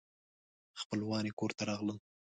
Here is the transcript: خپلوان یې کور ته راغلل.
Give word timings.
خپلوان 0.81 1.23
یې 1.27 1.33
کور 1.39 1.51
ته 1.57 1.63
راغلل. 1.69 1.97